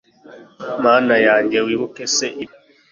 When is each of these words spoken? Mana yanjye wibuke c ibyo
Mana 0.83 1.15
yanjye 1.27 1.57
wibuke 1.65 2.03
c 2.13 2.15
ibyo 2.43 2.55